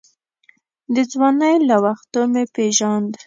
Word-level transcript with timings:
د 0.93 0.95
ځوانۍ 1.11 1.55
له 1.69 1.75
وختو 1.83 2.21
مې 2.31 2.43
پېژاند. 2.53 3.11